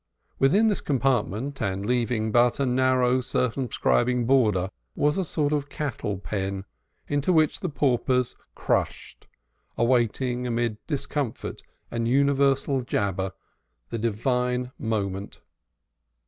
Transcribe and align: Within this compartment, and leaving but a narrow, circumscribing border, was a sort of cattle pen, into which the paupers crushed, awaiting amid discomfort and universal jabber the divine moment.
Within 0.39 0.65
this 0.65 0.81
compartment, 0.81 1.61
and 1.61 1.85
leaving 1.85 2.31
but 2.31 2.59
a 2.59 2.65
narrow, 2.65 3.21
circumscribing 3.21 4.25
border, 4.25 4.71
was 4.95 5.15
a 5.15 5.23
sort 5.23 5.53
of 5.53 5.69
cattle 5.69 6.17
pen, 6.17 6.65
into 7.07 7.31
which 7.31 7.59
the 7.59 7.69
paupers 7.69 8.35
crushed, 8.55 9.27
awaiting 9.77 10.47
amid 10.47 10.77
discomfort 10.87 11.61
and 11.91 12.07
universal 12.07 12.81
jabber 12.81 13.33
the 13.91 13.99
divine 13.99 14.71
moment. 14.79 15.39